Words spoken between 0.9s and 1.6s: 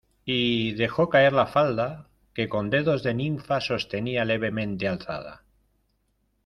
caer la